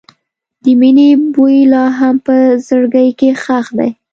د 0.63 0.65
مینې 0.79 1.09
بوی 1.33 1.57
لا 1.71 1.83
هم 1.97 2.15
په 2.25 2.35
زړګي 2.67 3.09
کې 3.19 3.29
ښخ 3.43 3.67
دی. 3.79 3.91